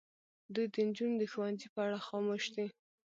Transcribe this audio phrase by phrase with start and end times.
[0.53, 2.67] دوی د نجونو د ښوونځي په اړه خاموش دي.